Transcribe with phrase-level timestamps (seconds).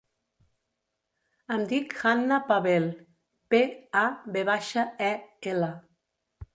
[1.57, 2.89] Em dic Hannah Pavel:
[3.55, 3.63] pe,
[4.05, 5.15] a, ve baixa, e,
[5.57, 5.75] ela.